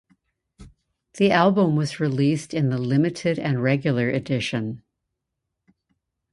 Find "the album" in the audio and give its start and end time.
1.17-1.75